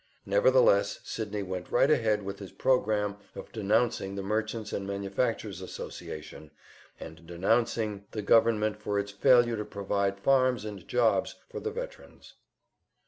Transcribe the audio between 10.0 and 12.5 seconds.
farms and jobs for the veterans.